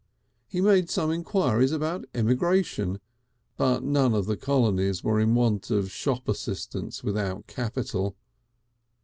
[0.47, 2.99] He made some enquiries about emigration,
[3.55, 8.15] but none of the colonies were in want of shop assistants without capital.